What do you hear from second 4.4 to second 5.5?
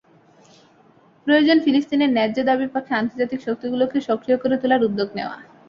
করে তোলার উদ্যোগ নেওয়া।